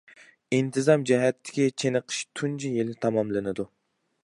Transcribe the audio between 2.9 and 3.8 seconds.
تاماملىنىدۇ.